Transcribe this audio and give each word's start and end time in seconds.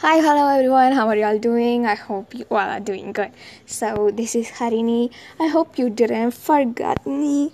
Hi, 0.00 0.20
hello 0.20 0.46
everyone. 0.46 0.92
How 0.92 1.08
are 1.08 1.16
you 1.16 1.24
all 1.24 1.40
doing? 1.40 1.84
I 1.84 1.96
hope 1.96 2.32
you 2.32 2.44
all 2.52 2.58
are 2.58 2.78
doing 2.78 3.12
good. 3.12 3.32
So, 3.66 4.12
this 4.14 4.36
is 4.36 4.46
Harini. 4.48 5.10
I 5.40 5.48
hope 5.48 5.76
you 5.76 5.90
didn't 5.90 6.34
forget 6.34 7.04
me. 7.04 7.50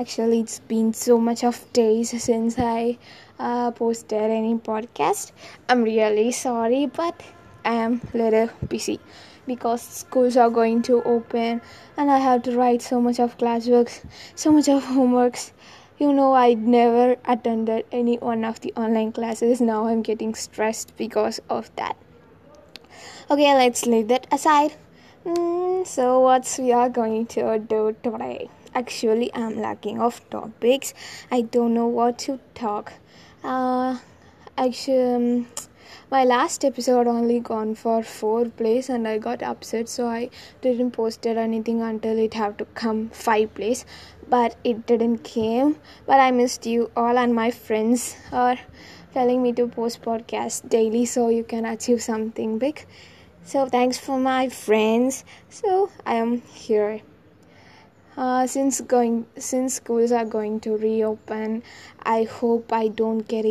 Actually, 0.00 0.40
it's 0.40 0.60
been 0.60 0.94
so 0.94 1.18
much 1.18 1.44
of 1.44 1.60
days 1.74 2.08
since 2.22 2.58
I 2.58 2.96
uh, 3.38 3.72
posted 3.72 4.30
any 4.30 4.54
podcast. 4.54 5.32
I'm 5.68 5.82
really 5.82 6.32
sorry, 6.32 6.86
but 6.86 7.22
I 7.62 7.74
am 7.74 8.00
little 8.14 8.48
busy 8.70 8.98
because 9.46 9.82
schools 9.82 10.38
are 10.38 10.48
going 10.48 10.80
to 10.84 11.02
open 11.02 11.60
and 11.98 12.10
I 12.10 12.16
have 12.16 12.42
to 12.44 12.56
write 12.56 12.80
so 12.80 13.02
much 13.02 13.20
of 13.20 13.36
classworks, 13.36 14.02
so 14.34 14.50
much 14.50 14.70
of 14.70 14.82
homeworks 14.82 15.50
you 15.98 16.12
know 16.12 16.32
i 16.34 16.54
never 16.54 17.16
attended 17.24 17.84
any 17.92 18.16
one 18.16 18.44
of 18.44 18.60
the 18.60 18.72
online 18.76 19.12
classes. 19.12 19.60
Now 19.60 19.86
i'm 19.86 20.02
getting 20.02 20.34
stressed 20.34 20.96
because 20.96 21.40
of 21.48 21.70
that. 21.76 21.96
Okay 23.30 23.54
let's 23.54 23.86
leave 23.86 24.08
that 24.08 24.26
aside. 24.32 24.74
Mm, 25.24 25.86
so 25.86 26.20
what 26.20 26.56
we 26.58 26.72
are 26.72 26.88
going 26.88 27.26
to 27.26 27.58
do 27.58 27.96
today? 28.02 28.50
Actually 28.74 29.30
i'm 29.34 29.60
lacking 29.60 30.00
of 30.00 30.28
topics. 30.30 30.94
I 31.30 31.42
don't 31.42 31.74
know 31.74 31.86
what 31.86 32.18
to 32.20 32.40
talk. 32.54 32.92
Uh 33.44 33.98
actually 34.56 35.14
um, 35.14 35.46
my 36.10 36.24
last 36.24 36.64
episode 36.64 37.06
only 37.06 37.40
gone 37.40 37.74
for 37.74 38.02
four 38.02 38.44
plays 38.46 38.88
and 38.88 39.08
i 39.08 39.18
got 39.18 39.42
upset 39.42 39.88
so 39.88 40.06
i 40.06 40.28
didn't 40.60 40.92
posted 40.92 41.36
anything 41.36 41.80
until 41.80 42.18
it 42.18 42.34
have 42.34 42.56
to 42.56 42.64
come 42.74 43.08
five 43.10 43.54
plays. 43.54 43.84
But 44.28 44.56
it 44.64 44.86
didn't 44.86 45.18
came. 45.24 45.76
But 46.06 46.20
i 46.20 46.30
missed 46.30 46.66
you 46.66 46.90
all 46.96 47.18
and 47.18 47.34
my 47.34 47.50
friends 47.50 48.16
are 48.32 48.58
telling 49.12 49.42
me 49.42 49.52
to 49.54 49.66
post 49.68 50.02
podcast 50.02 50.68
daily 50.68 51.04
so 51.04 51.28
you 51.28 51.44
can 51.44 51.66
achieve 51.66 52.02
something 52.02 52.58
big. 52.58 52.86
So 53.44 53.66
thanks 53.66 53.98
for 53.98 54.18
my 54.18 54.48
friends. 54.48 55.24
So 55.50 55.90
i 56.06 56.14
am 56.14 56.40
here. 56.42 57.00
Uh, 58.14 58.46
since 58.46 58.82
going 58.82 59.24
since 59.38 59.74
schools 59.74 60.12
are 60.12 60.26
going 60.26 60.60
to 60.60 60.76
reopen 60.76 61.62
i 62.02 62.24
hope 62.24 62.70
i 62.70 62.86
don't 62.86 63.26
get 63.26 63.46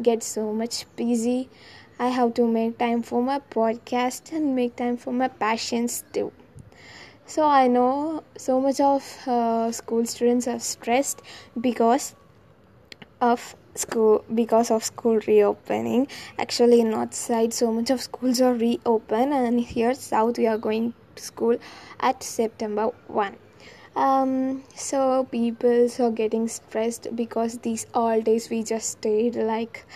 get 0.00 0.22
so 0.22 0.54
much 0.54 0.86
busy 0.96 1.50
i 1.98 2.08
have 2.08 2.34
to 2.34 2.46
make 2.46 2.78
time 2.78 3.02
for 3.02 3.22
my 3.22 3.38
podcast 3.50 4.32
and 4.32 4.54
make 4.54 4.76
time 4.76 4.96
for 4.96 5.12
my 5.12 5.28
passions 5.28 6.04
too. 6.12 6.32
So 7.26 7.44
i 7.46 7.66
know 7.66 8.22
so 8.36 8.60
much 8.60 8.80
of 8.80 9.02
uh, 9.26 9.72
school 9.72 10.04
students 10.06 10.46
are 10.46 10.58
stressed 10.58 11.22
because 11.60 12.14
of 13.20 13.56
school 13.74 14.24
because 14.34 14.70
of 14.70 14.84
school 14.84 15.18
reopening. 15.26 16.06
Actually 16.38 16.84
north 16.84 17.14
side 17.14 17.52
so 17.54 17.72
much 17.72 17.90
of 17.90 18.00
schools 18.00 18.40
are 18.40 18.54
reopen 18.54 19.32
and 19.32 19.60
here 19.60 19.94
south 19.94 20.38
we 20.38 20.46
are 20.46 20.58
going 20.58 20.94
to 21.14 21.22
school 21.22 21.56
at 22.00 22.22
september 22.22 22.90
1 23.08 23.36
um, 23.96 24.62
so 24.74 25.24
people 25.30 25.88
are 25.98 26.10
getting 26.10 26.48
stressed 26.48 27.08
because 27.16 27.58
these 27.58 27.86
all 27.94 28.20
days 28.20 28.50
we 28.50 28.62
just 28.62 28.90
stayed 28.90 29.36
like 29.36 29.86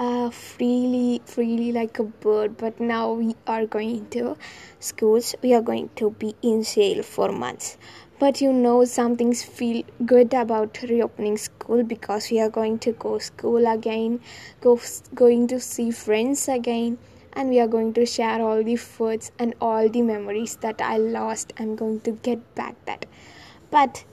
uh, 0.00 0.30
freely 0.30 1.20
freely 1.26 1.70
like 1.72 1.98
a 1.98 2.02
bird 2.02 2.56
but 2.56 2.80
now 2.80 3.12
we 3.12 3.36
are 3.46 3.66
going 3.66 4.08
to 4.08 4.36
schools. 4.78 5.34
We 5.42 5.52
are 5.54 5.60
going 5.60 5.90
to 5.96 6.10
be 6.12 6.34
in 6.40 6.62
jail 6.62 7.02
for 7.02 7.30
months. 7.30 7.76
But 8.18 8.40
you 8.40 8.52
know 8.52 8.84
some 8.84 9.16
things 9.16 9.42
feel 9.42 9.82
good 10.06 10.32
about 10.32 10.80
reopening 10.82 11.36
school 11.36 11.82
because 11.82 12.30
we 12.30 12.40
are 12.40 12.48
going 12.48 12.78
to 12.80 12.92
go 12.92 13.18
school 13.18 13.66
again 13.66 14.20
go 14.60 14.78
going 15.14 15.46
to 15.48 15.60
see 15.60 15.90
friends 15.90 16.48
again 16.48 16.98
and 17.32 17.48
we 17.48 17.60
are 17.60 17.68
going 17.68 17.92
to 17.94 18.04
share 18.04 18.42
all 18.42 18.62
the 18.62 18.76
foods 18.76 19.32
and 19.38 19.54
all 19.60 19.88
the 19.88 20.02
memories 20.02 20.56
that 20.56 20.80
i 20.80 20.96
lost. 20.96 21.52
I'm 21.58 21.76
going 21.76 22.00
to 22.00 22.12
get 22.12 22.54
back 22.54 22.74
that. 22.86 23.06
But 23.70 24.04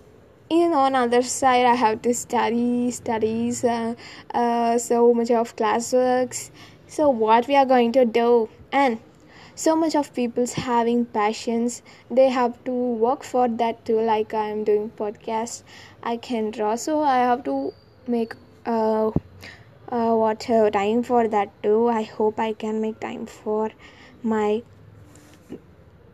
know 0.50 0.80
on 0.80 0.96
other 0.96 1.22
side 1.22 1.66
i 1.66 1.76
have 1.76 2.02
to 2.02 2.14
study 2.14 2.90
studies 2.92 3.64
uh, 3.64 3.94
uh, 4.34 4.78
so 4.78 5.14
much 5.14 5.32
of 5.32 5.56
classworks 5.56 6.50
so 6.90 7.10
what 7.10 7.48
we 7.50 7.56
are 7.58 7.66
going 7.66 7.92
to 7.94 8.06
do? 8.06 8.48
And 8.72 9.00
so 9.56 9.76
much 9.76 9.94
of 9.94 10.14
people's 10.14 10.54
having 10.54 11.06
passions 11.06 11.82
they 12.10 12.30
have 12.30 12.64
to 12.64 12.72
work 12.72 13.24
for 13.24 13.48
that 13.50 13.84
too 13.86 14.00
like 14.00 14.34
i 14.34 14.48
am 14.50 14.64
doing 14.64 14.90
podcast. 14.98 15.64
I 16.02 16.16
can 16.16 16.52
draw 16.52 16.76
so 16.76 17.02
i 17.02 17.18
have 17.18 17.44
to 17.46 17.74
make 18.08 18.36
uh, 18.66 19.12
uh 19.90 20.14
what 20.16 20.50
uh, 20.50 20.70
time 20.70 21.04
for 21.04 21.28
that 21.28 21.52
too. 21.62 21.88
I 21.90 22.04
hope 22.04 22.40
i 22.40 22.54
can 22.54 22.80
make 22.80 23.00
time 23.02 23.26
for 23.26 23.72
my 24.24 24.64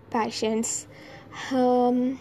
passions. 0.10 0.88
Um 1.52 2.20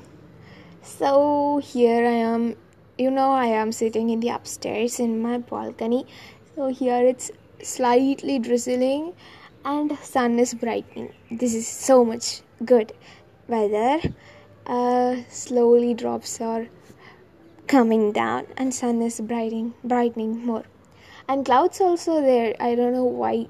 so 0.82 1.60
here 1.62 2.06
I 2.06 2.18
am, 2.34 2.56
you 2.98 3.10
know, 3.10 3.30
I 3.32 3.46
am 3.46 3.72
sitting 3.72 4.10
in 4.10 4.20
the 4.20 4.30
upstairs 4.30 5.00
in 5.00 5.22
my 5.22 5.38
balcony. 5.38 6.06
So 6.54 6.68
here 6.68 7.06
it's 7.06 7.30
slightly 7.62 8.38
drizzling 8.38 9.14
and 9.64 9.96
sun 9.98 10.38
is 10.38 10.54
brightening. 10.54 11.12
This 11.30 11.54
is 11.54 11.66
so 11.68 12.04
much 12.04 12.42
good 12.64 12.92
weather. 13.48 14.00
Uh, 14.66 15.16
slowly 15.28 15.94
drops 15.94 16.40
are 16.40 16.66
coming 17.66 18.12
down 18.12 18.46
and 18.56 18.74
sun 18.74 19.00
is 19.00 19.18
brightening 19.20 19.72
brightening 19.82 20.44
more 20.44 20.64
and 21.26 21.46
clouds 21.46 21.80
also 21.80 22.20
there 22.20 22.54
i 22.60 22.74
don't 22.74 22.92
know 22.92 23.04
why 23.04 23.46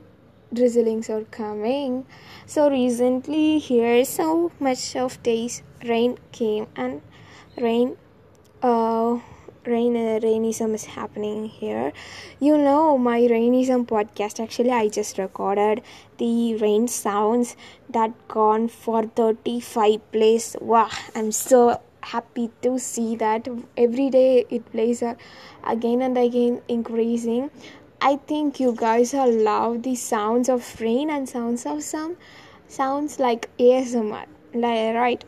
drizzlings 0.54 1.08
are 1.10 1.24
coming 1.24 2.06
so 2.46 2.70
recently 2.70 3.58
here 3.58 4.04
so 4.04 4.52
much 4.60 4.94
of 4.94 5.20
days 5.22 5.62
rain 5.84 6.16
came 6.30 6.66
and 6.76 7.00
rain 7.56 7.96
uh 8.62 9.18
rain 9.66 9.96
uh, 9.96 10.18
rainism 10.22 10.74
is 10.74 10.84
happening 10.84 11.46
here. 11.46 11.92
You 12.40 12.58
know 12.58 12.98
my 12.98 13.26
rainism 13.26 13.86
podcast 13.86 14.42
actually 14.42 14.70
i 14.70 14.88
just 14.88 15.18
recorded 15.18 15.82
the 16.18 16.56
rain 16.56 16.88
sounds 16.88 17.56
that 17.88 18.10
gone 18.28 18.68
for 18.68 19.04
35 19.04 20.12
plays 20.12 20.56
wow 20.60 20.90
i'm 21.14 21.30
so 21.30 21.80
happy 22.02 22.50
to 22.62 22.78
see 22.78 23.16
that 23.16 23.48
every 23.76 24.10
day 24.10 24.44
it 24.50 24.70
plays 24.72 25.02
uh, 25.02 25.14
again 25.64 26.02
and 26.02 26.18
again 26.18 26.60
increasing. 26.68 27.50
I 28.00 28.16
think 28.16 28.58
you 28.58 28.74
guys 28.74 29.14
all 29.14 29.30
love 29.30 29.82
the 29.84 29.94
sounds 29.94 30.48
of 30.48 30.80
rain 30.80 31.10
and 31.10 31.28
sounds 31.28 31.64
of 31.66 31.82
some 31.84 32.16
sounds 32.66 33.20
like 33.20 33.48
asmr 33.58 34.26
Like 34.54 34.94
right 34.96 35.24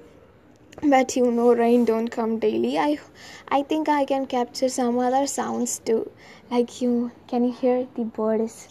but 0.83 1.17
you 1.17 1.31
know 1.31 1.55
rain 1.55 1.85
don't 1.85 2.09
come 2.09 2.39
daily. 2.39 2.79
I 2.79 2.99
i 3.49 3.63
think 3.63 3.89
i 3.89 4.05
can 4.05 4.27
capture 4.27 4.69
some 4.69 4.99
other 4.99 5.27
sounds 5.27 5.79
too. 5.79 6.11
Like 6.51 6.81
you 6.81 7.13
can 7.29 7.45
you 7.45 7.53
hear 7.53 7.87
the 7.97 8.05
birds 8.05 8.69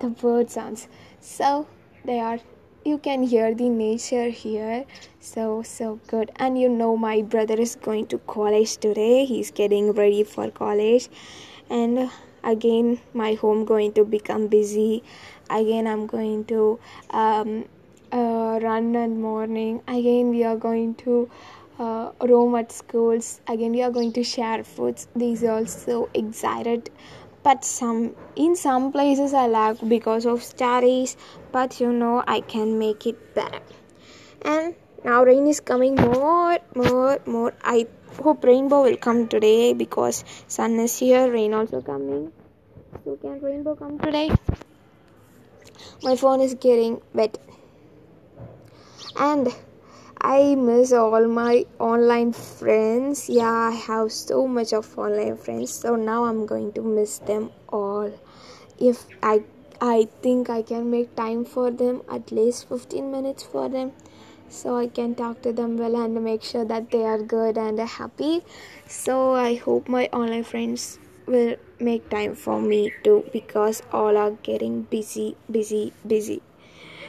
the 0.00 0.08
bird 0.08 0.50
sounds. 0.50 0.88
So 1.20 1.66
they 2.04 2.20
are 2.20 2.38
you 2.84 2.98
can 2.98 3.22
hear 3.22 3.54
the 3.54 3.68
nature 3.68 4.28
here. 4.28 4.84
So 5.20 5.62
so 5.62 6.00
good. 6.06 6.30
And 6.36 6.58
you 6.58 6.68
know 6.68 6.96
my 6.96 7.22
brother 7.22 7.54
is 7.54 7.76
going 7.76 8.06
to 8.08 8.18
college 8.18 8.76
today. 8.76 9.24
He's 9.24 9.50
getting 9.50 9.92
ready 9.92 10.24
for 10.24 10.50
college. 10.50 11.08
And 11.70 12.10
again 12.44 13.00
my 13.14 13.34
home 13.34 13.64
going 13.64 13.92
to 13.94 14.04
become 14.04 14.46
busy. 14.46 15.02
Again 15.50 15.86
i'm 15.86 16.06
going 16.06 16.44
to 16.44 16.78
um, 17.10 17.64
uh, 18.12 18.58
run 18.62 18.94
in 18.94 19.20
morning. 19.20 19.82
Again 19.86 20.30
we 20.30 20.44
are 20.44 20.56
going 20.56 20.94
to 20.96 21.30
uh, 21.78 22.10
roam 22.20 22.54
at 22.54 22.72
schools. 22.72 23.40
Again 23.46 23.72
we 23.72 23.82
are 23.82 23.90
going 23.90 24.12
to 24.14 24.22
share 24.22 24.64
foods. 24.64 25.08
These 25.14 25.44
also 25.44 26.08
excited. 26.14 26.90
But 27.42 27.64
some 27.64 28.14
in 28.36 28.56
some 28.56 28.90
places 28.92 29.32
i 29.32 29.46
lack 29.46 29.76
because 29.86 30.26
of 30.26 30.42
studies. 30.42 31.16
But 31.52 31.80
you 31.80 31.92
know 31.92 32.24
i 32.26 32.40
can 32.40 32.78
make 32.78 33.06
it 33.06 33.34
better. 33.34 33.60
And 34.42 34.74
now 35.04 35.22
rain 35.24 35.46
is 35.46 35.60
coming. 35.60 35.94
More 35.94 36.58
more 36.74 37.18
more. 37.26 37.54
I 37.62 37.86
hope 38.22 38.44
rainbow 38.44 38.82
will 38.82 38.96
come 38.96 39.28
today 39.28 39.72
because 39.72 40.24
sun 40.46 40.78
is 40.80 40.98
here. 40.98 41.30
Rain 41.30 41.54
also 41.54 41.80
coming. 41.82 42.32
So 43.04 43.16
can 43.16 43.40
rainbow 43.40 43.76
come 43.76 43.98
today? 43.98 44.30
My 46.02 46.16
phone 46.16 46.40
is 46.40 46.54
getting 46.54 47.00
wet 47.12 47.38
and 49.16 49.48
I 50.20 50.54
miss 50.56 50.92
all 50.92 51.28
my 51.28 51.66
online 51.78 52.32
friends. 52.32 53.28
Yeah, 53.28 53.50
I 53.50 53.70
have 53.70 54.12
so 54.12 54.46
much 54.46 54.72
of 54.72 54.98
online 54.98 55.36
friends. 55.36 55.72
So 55.72 55.96
now 55.96 56.24
I'm 56.24 56.46
going 56.46 56.72
to 56.72 56.82
miss 56.82 57.18
them 57.18 57.50
all. 57.68 58.12
If 58.78 59.06
I 59.22 59.42
I 59.80 60.08
think 60.22 60.50
I 60.50 60.62
can 60.62 60.90
make 60.90 61.14
time 61.14 61.44
for 61.44 61.70
them 61.70 62.02
at 62.10 62.32
least 62.32 62.68
15 62.68 63.12
minutes 63.12 63.44
for 63.44 63.68
them 63.68 63.92
so 64.48 64.76
I 64.76 64.88
can 64.88 65.14
talk 65.14 65.42
to 65.42 65.52
them 65.52 65.76
well 65.76 65.94
and 65.94 66.22
make 66.24 66.42
sure 66.42 66.64
that 66.64 66.90
they 66.90 67.04
are 67.04 67.18
good 67.18 67.56
and 67.58 67.78
happy. 67.78 68.42
So 68.88 69.34
I 69.34 69.54
hope 69.54 69.88
my 69.88 70.08
online 70.12 70.42
friends 70.42 70.98
will 71.26 71.56
make 71.78 72.08
time 72.10 72.34
for 72.34 72.60
me 72.60 72.92
too 73.04 73.24
because 73.32 73.82
all 73.92 74.16
are 74.16 74.32
getting 74.42 74.82
busy, 74.82 75.36
busy, 75.50 75.92
busy. 76.06 76.42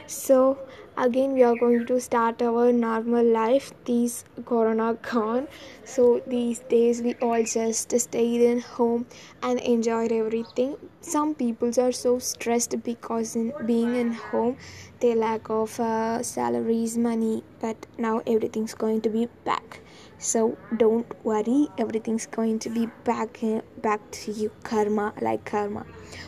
So 0.06 0.58
again 0.96 1.32
we 1.32 1.42
are 1.42 1.54
going 1.54 1.86
to 1.86 2.00
start 2.00 2.42
our 2.42 2.72
normal 2.72 3.24
life. 3.24 3.72
These 3.84 4.24
corona 4.44 4.94
gone. 4.94 5.48
So 5.84 6.22
these 6.26 6.60
days 6.60 7.02
we 7.02 7.14
all 7.14 7.42
just 7.42 7.98
stayed 7.98 8.42
in 8.42 8.60
home 8.60 9.06
and 9.42 9.58
enjoyed 9.60 10.12
everything. 10.12 10.76
Some 11.00 11.34
people 11.34 11.72
are 11.80 11.92
so 11.92 12.18
stressed 12.18 12.82
because 12.82 13.36
in 13.36 13.52
being 13.66 13.96
in 13.96 14.12
home 14.12 14.56
they 15.00 15.14
lack 15.14 15.48
of 15.48 15.78
uh, 15.80 16.22
salaries 16.22 16.98
money 16.98 17.42
but 17.60 17.86
now 17.98 18.20
everything's 18.26 18.74
going 18.74 19.00
to 19.02 19.08
be 19.08 19.28
back. 19.44 19.80
So 20.18 20.58
don't 20.76 21.06
worry. 21.24 21.68
Everything's 21.78 22.26
going 22.26 22.58
to 22.60 22.68
be 22.68 22.86
back 23.04 23.40
back 23.80 24.00
to 24.10 24.32
you. 24.32 24.50
Karma 24.62 25.14
like 25.20 25.44
karma. 25.44 25.86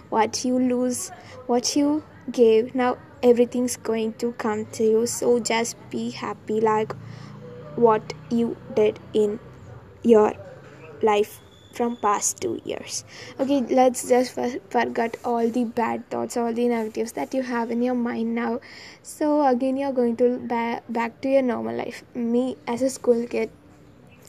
What 0.08 0.44
you 0.44 0.58
lose 0.58 1.10
what 1.46 1.76
you 1.76 2.02
gave 2.30 2.74
now 2.74 2.96
everything's 3.22 3.76
going 3.76 4.12
to 4.14 4.32
come 4.32 4.66
to 4.66 4.84
you 4.84 5.06
so 5.06 5.38
just 5.38 5.76
be 5.90 6.10
happy 6.10 6.60
like 6.60 6.92
what 7.76 8.12
you 8.30 8.56
did 8.74 8.98
in 9.14 9.38
your 10.02 10.32
life 11.02 11.40
from 11.72 11.96
past 11.96 12.40
two 12.40 12.60
years 12.64 13.04
okay 13.40 13.60
let's 13.62 14.06
just 14.08 14.32
forget 14.69 15.16
all 15.24 15.48
the 15.48 15.64
bad 15.64 16.08
thoughts 16.10 16.36
all 16.36 16.52
the 16.52 16.69
negatives 16.69 17.12
that 17.12 17.32
you 17.32 17.42
have 17.42 17.70
in 17.70 17.80
your 17.80 17.94
mind 17.94 18.34
now 18.34 18.60
so 19.02 19.46
again 19.46 19.76
you're 19.76 19.92
going 19.92 20.16
to 20.16 20.38
ba- 20.46 20.82
back 20.88 21.19
to 21.20 21.28
your 21.28 21.42
normal 21.42 21.74
life 21.74 22.04
me 22.14 22.56
as 22.66 22.82
a 22.82 22.90
school 22.90 23.26
kid 23.26 23.50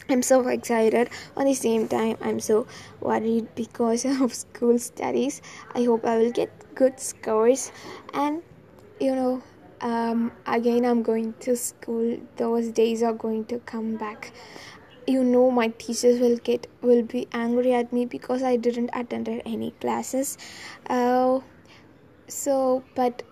I'm 0.10 0.22
so 0.22 0.46
excited. 0.50 1.10
On 1.38 1.46
the 1.46 1.54
same 1.54 1.88
time, 1.88 2.18
I'm 2.22 2.42
so 2.42 2.68
worried 3.00 3.48
because 3.56 4.04
of 4.22 4.34
school 4.34 4.78
studies. 4.78 5.42
I 5.74 5.84
hope 5.84 6.04
I 6.04 6.18
will 6.18 6.32
get 6.32 6.52
good 6.76 7.00
scores 7.00 7.72
and 8.14 8.44
you 9.04 9.16
know 9.16 9.42
um, 9.82 10.32
again 10.48 10.86
i'm 10.86 11.04
going 11.04 11.34
to 11.42 11.56
school. 11.56 12.18
Those 12.38 12.70
days 12.70 13.04
are 13.04 13.14
going 13.14 13.46
to 13.46 13.60
come 13.60 13.96
back. 13.98 14.32
You 15.06 15.24
know 15.24 15.52
my 15.52 15.68
teachers 15.68 16.22
will 16.22 16.38
get 16.38 16.68
will 16.82 17.04
be 17.04 17.28
angry 17.34 17.74
at 17.74 17.92
me 17.92 18.06
because 18.06 18.44
i 18.44 18.56
didn't 18.56 18.92
attend 18.94 19.28
any 19.46 19.72
classes. 19.82 20.38
Uh, 20.88 21.42
so 22.28 22.84
but 22.96 23.24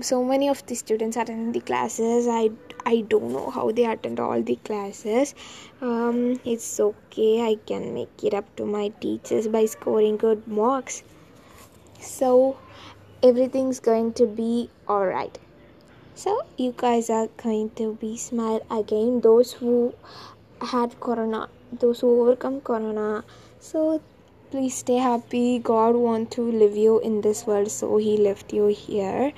so 0.00 0.22
many 0.24 0.48
of 0.48 0.64
the 0.66 0.74
students 0.74 1.16
attend 1.22 1.54
the 1.54 1.60
classes 1.60 2.26
i 2.34 2.50
i 2.86 3.02
don't 3.14 3.30
know 3.30 3.50
how 3.50 3.70
they 3.70 3.84
attend 3.84 4.20
all 4.20 4.42
the 4.42 4.56
classes. 4.68 5.34
Um, 5.80 6.40
it's 6.44 6.68
okay. 6.80 7.42
I 7.42 7.56
can 7.66 7.92
make 7.94 8.22
it 8.22 8.32
up 8.32 8.54
to 8.56 8.64
my 8.64 8.88
teachers 9.00 9.48
by 9.48 9.66
scoring 9.66 10.16
good 10.16 10.46
marks. 10.46 11.02
So 12.00 12.56
everything's 13.28 13.80
going 13.80 14.12
to 14.12 14.26
be 14.26 14.70
all 14.86 15.06
right 15.06 15.38
so 16.14 16.40
you 16.56 16.72
guys 16.76 17.10
are 17.10 17.28
going 17.42 17.68
to 17.70 17.94
be 18.00 18.16
smile 18.16 18.64
again 18.70 19.20
those 19.20 19.52
who 19.52 19.94
had 20.60 20.98
corona 21.00 21.48
those 21.72 22.00
who 22.00 22.22
overcome 22.22 22.60
corona. 22.60 23.24
So 23.60 24.00
please 24.50 24.76
stay 24.76 24.96
happy. 24.96 25.58
God 25.58 25.94
wants 25.96 26.36
to 26.36 26.42
live 26.42 26.76
you 26.76 27.00
in 27.00 27.20
this 27.20 27.46
world 27.46 27.70
so 27.70 27.96
he 27.96 28.16
left 28.16 28.52
you 28.52 28.66
here. 28.66 29.32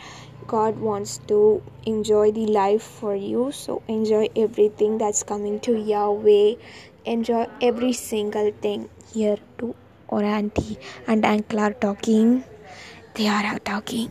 God 0.46 0.78
wants 0.78 1.18
to 1.28 1.62
enjoy 1.84 2.32
the 2.32 2.46
life 2.46 2.82
for 2.82 3.14
you 3.14 3.52
so 3.52 3.82
enjoy 3.86 4.28
everything 4.34 4.96
that's 4.98 5.22
coming 5.22 5.60
to 5.60 5.78
your 5.78 6.16
way. 6.16 6.58
Enjoy 7.04 7.46
every 7.60 7.92
single 7.92 8.52
thing. 8.52 8.88
Here 9.12 9.38
to 9.58 9.74
or 10.08 10.22
auntie 10.22 10.78
and 11.06 11.24
uncle 11.24 11.60
are 11.60 11.72
talking 11.72 12.44
they 13.18 13.26
are 13.26 13.58
talking. 13.58 14.10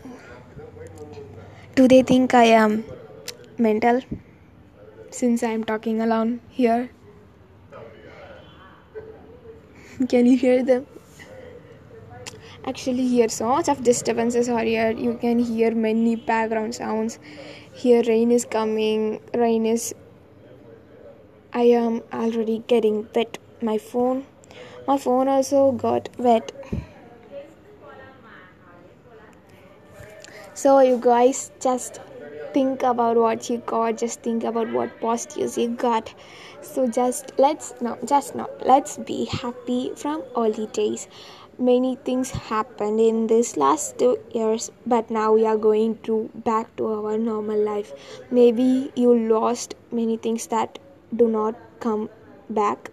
Do 1.75 1.87
they 1.87 2.01
think 2.03 2.33
I 2.33 2.43
am 2.61 2.83
mental 3.57 4.01
since 5.09 5.43
I 5.43 5.51
am 5.51 5.63
talking 5.63 6.01
alone 6.01 6.41
here? 6.49 6.89
Can 10.09 10.25
you 10.25 10.37
hear 10.37 10.61
them? 10.61 10.85
Actually, 12.65 13.07
here 13.07 13.29
so 13.29 13.47
much 13.47 13.69
of 13.69 13.81
disturbances 13.81 14.49
are 14.49 14.63
here. 14.63 14.91
You 14.91 15.13
can 15.21 15.39
hear 15.39 15.73
many 15.73 16.17
background 16.17 16.75
sounds. 16.75 17.17
Here, 17.71 18.03
rain 18.05 18.29
is 18.29 18.43
coming. 18.43 19.21
Rain 19.33 19.65
is. 19.65 19.95
I 21.53 21.61
am 21.83 22.01
already 22.11 22.61
getting 22.67 23.07
wet. 23.15 23.37
My 23.61 23.77
phone, 23.77 24.25
my 24.85 24.97
phone 24.97 25.29
also 25.29 25.71
got 25.71 26.09
wet. 26.17 26.51
So 30.59 30.79
you 30.79 30.97
guys 30.97 31.51
just 31.59 31.99
think 32.51 32.81
about 32.81 33.17
what 33.23 33.47
you 33.47 33.57
got 33.71 33.97
just 34.03 34.21
think 34.27 34.43
about 34.43 34.71
what 34.73 34.99
positives 34.99 35.55
you 35.55 35.67
got. 35.81 36.11
So 36.61 36.87
just 36.87 37.33
let's 37.37 37.75
no 37.79 37.97
just 38.11 38.33
not. 38.33 38.65
Let's 38.65 38.97
be 39.09 39.25
happy 39.25 39.91
from 39.95 40.23
the 40.35 40.67
days. 40.73 41.07
Many 41.59 41.91
things 42.07 42.31
happened 42.31 42.99
in 42.99 43.27
this 43.27 43.55
last 43.55 43.99
two 43.99 44.17
years 44.31 44.71
but 44.87 45.11
now 45.11 45.33
we 45.33 45.45
are 45.45 45.57
going 45.57 45.99
to 46.09 46.31
back 46.49 46.75
to 46.77 46.87
our 46.87 47.19
normal 47.19 47.63
life. 47.63 47.93
Maybe 48.31 48.91
you 48.95 49.13
lost 49.35 49.75
many 49.91 50.17
things 50.17 50.47
that 50.47 50.79
do 51.15 51.27
not 51.27 51.53
come 51.79 52.09
back 52.49 52.89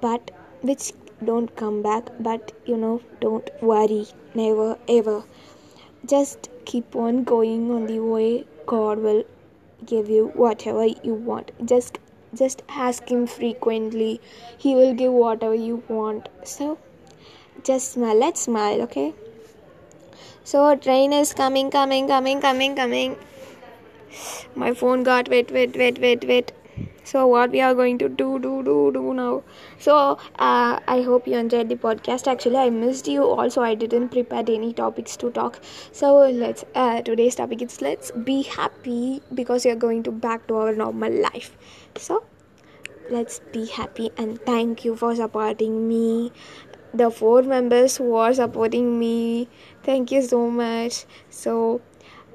but 0.00 0.30
which 0.62 0.92
don't 1.22 1.54
come 1.56 1.82
back 1.82 2.08
but 2.20 2.52
you 2.64 2.78
know 2.78 3.02
don't 3.20 3.50
worry. 3.60 4.06
Never 4.34 4.78
ever. 4.88 5.22
Just 6.06 6.48
keep 6.64 6.96
on 6.96 7.24
going 7.24 7.70
on 7.70 7.86
the 7.86 8.00
way 8.00 8.44
god 8.66 8.98
will 8.98 9.24
give 9.86 10.08
you 10.08 10.28
whatever 10.34 10.86
you 10.86 11.14
want. 11.14 11.50
Just 11.64 11.98
just 12.34 12.62
ask 12.68 13.10
him 13.10 13.26
frequently. 13.26 14.20
He 14.58 14.74
will 14.74 14.94
give 14.94 15.12
whatever 15.12 15.54
you 15.54 15.82
want. 15.88 16.28
So 16.44 16.78
just 17.64 17.92
smile. 17.92 18.18
Let's 18.18 18.42
smile 18.42 18.82
okay? 18.82 19.12
So 20.44 20.74
train 20.76 21.12
is 21.12 21.34
coming 21.34 21.70
coming 21.70 22.08
coming 22.08 22.40
coming 22.40 22.76
coming. 22.76 23.16
My 24.54 24.74
phone 24.74 25.02
got 25.02 25.28
wet 25.28 25.50
wet 25.50 25.76
wet 25.76 25.98
wet 25.98 26.24
wet 26.24 26.52
so 27.04 27.26
what 27.26 27.50
we 27.50 27.60
are 27.60 27.74
going 27.74 27.98
to 27.98 28.08
do 28.08 28.38
do 28.38 28.62
do 28.62 28.90
do 28.92 29.14
now. 29.14 29.42
So 29.78 30.18
uh, 30.38 30.78
i 30.86 31.02
hope 31.02 31.26
you 31.26 31.36
enjoyed 31.36 31.68
the 31.68 31.76
podcast. 31.76 32.26
Actually 32.26 32.58
i 32.58 32.70
missed 32.70 33.08
you. 33.08 33.24
Also 33.24 33.62
i 33.62 33.74
didn't 33.74 34.10
prepare 34.10 34.44
any 34.56 34.72
topics 34.72 35.16
to 35.18 35.30
talk. 35.30 35.60
So 35.92 36.14
let's 36.30 36.64
uh, 36.74 37.02
today's 37.02 37.34
topic 37.34 37.62
is 37.62 37.80
let's 37.80 38.10
be 38.10 38.42
happy 38.42 39.20
because 39.34 39.64
you're 39.64 39.82
going 39.86 40.02
to 40.04 40.12
back 40.12 40.46
to 40.48 40.56
our 40.56 40.74
normal 40.74 41.12
life. 41.12 41.56
So 41.96 42.24
let's 43.10 43.40
be 43.52 43.66
happy 43.66 44.10
and 44.16 44.40
thank 44.42 44.84
you 44.84 44.96
for 44.96 45.14
supporting 45.16 45.88
me. 45.88 46.32
The 46.94 47.10
four 47.10 47.42
members 47.42 47.96
who 47.96 48.14
are 48.16 48.34
supporting 48.34 48.98
me. 48.98 49.48
Thank 49.82 50.12
you 50.12 50.20
so 50.22 50.50
much. 50.50 51.06
So 51.30 51.80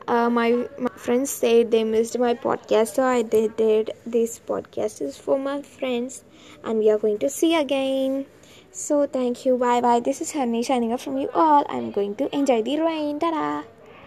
uh, 0.08 0.30
my, 0.30 0.68
my 0.80 0.92
friends 0.96 1.30
said 1.30 1.72
they 1.72 1.84
missed 1.84 2.18
my 2.18 2.34
podcast 2.34 2.96
so 2.96 3.04
i 3.04 3.22
did, 3.22 3.56
did 3.58 3.92
this 4.06 4.40
podcast 4.40 5.02
is 5.02 5.18
for 5.18 5.38
my 5.38 5.62
friends 5.62 6.24
and 6.64 6.80
we 6.80 6.90
are 6.90 6.98
going 6.98 7.18
to 7.20 7.30
see 7.30 7.56
again. 7.56 8.26
So 8.72 9.08
thank 9.08 9.46
you. 9.46 9.58
Bye 9.58 9.82
bye 9.82 10.00
this 10.00 10.22
is 10.22 10.34
Harni 10.34 10.64
signing 10.64 10.94
off 10.94 11.02
from 11.02 11.18
you 11.18 11.30
all. 11.34 11.66
I'm 11.70 11.92
going 11.92 12.16
to 12.16 12.34
enjoy 12.36 12.62
the 12.62 12.80
rain. 12.80 13.20
Ta 13.20 13.64